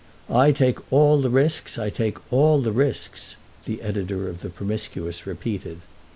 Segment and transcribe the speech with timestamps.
[0.31, 5.27] "I take all the risks, I take all the risks," the editor of the Promiscuous
[5.27, 5.81] repeated.